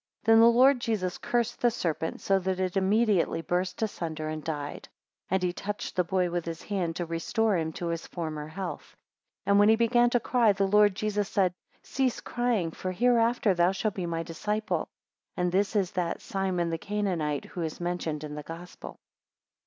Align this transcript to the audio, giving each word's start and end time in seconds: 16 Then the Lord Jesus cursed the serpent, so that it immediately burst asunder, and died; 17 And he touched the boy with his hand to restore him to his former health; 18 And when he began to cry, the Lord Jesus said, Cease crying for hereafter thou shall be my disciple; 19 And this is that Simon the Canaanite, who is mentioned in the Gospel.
16 0.21 0.33
Then 0.33 0.39
the 0.41 0.49
Lord 0.49 0.79
Jesus 0.81 1.19
cursed 1.19 1.61
the 1.61 1.69
serpent, 1.69 2.21
so 2.21 2.39
that 2.39 2.59
it 2.59 2.75
immediately 2.75 3.43
burst 3.43 3.83
asunder, 3.83 4.29
and 4.29 4.43
died; 4.43 4.89
17 5.29 5.29
And 5.29 5.43
he 5.43 5.53
touched 5.53 5.95
the 5.95 6.03
boy 6.03 6.31
with 6.31 6.43
his 6.43 6.63
hand 6.63 6.95
to 6.95 7.05
restore 7.05 7.55
him 7.55 7.71
to 7.73 7.85
his 7.89 8.07
former 8.07 8.47
health; 8.47 8.95
18 9.43 9.43
And 9.51 9.59
when 9.59 9.69
he 9.69 9.75
began 9.75 10.09
to 10.09 10.19
cry, 10.19 10.53
the 10.53 10.65
Lord 10.65 10.95
Jesus 10.95 11.29
said, 11.29 11.53
Cease 11.83 12.19
crying 12.19 12.71
for 12.71 12.91
hereafter 12.91 13.53
thou 13.53 13.71
shall 13.73 13.91
be 13.91 14.07
my 14.07 14.23
disciple; 14.23 14.89
19 15.37 15.37
And 15.43 15.51
this 15.51 15.75
is 15.75 15.91
that 15.91 16.19
Simon 16.19 16.71
the 16.71 16.79
Canaanite, 16.79 17.45
who 17.45 17.61
is 17.61 17.79
mentioned 17.79 18.23
in 18.23 18.33
the 18.33 18.41
Gospel. 18.41 18.97